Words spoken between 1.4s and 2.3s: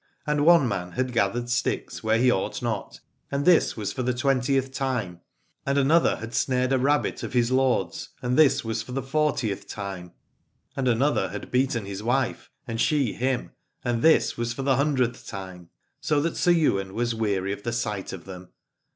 sticks where